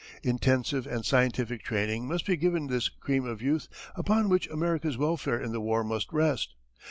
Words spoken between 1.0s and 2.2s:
scientific training